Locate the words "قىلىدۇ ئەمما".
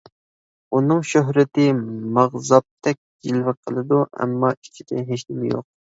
3.59-4.53